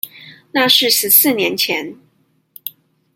[0.51, 1.95] 那是十四年前